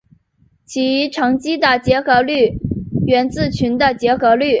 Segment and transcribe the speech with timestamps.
[0.65, 2.57] 其乘积的结合律
[3.05, 4.49] 源自群的结合律。